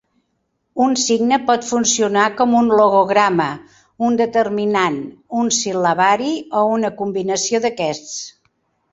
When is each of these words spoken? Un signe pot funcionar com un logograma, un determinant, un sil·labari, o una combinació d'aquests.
Un 0.83 0.93
signe 0.99 1.37
pot 1.49 1.65
funcionar 1.65 2.23
com 2.39 2.55
un 2.59 2.71
logograma, 2.79 3.47
un 4.07 4.17
determinant, 4.21 4.97
un 5.43 5.51
sil·labari, 5.57 6.31
o 6.63 6.63
una 6.79 6.91
combinació 7.03 7.61
d'aquests. 7.67 8.17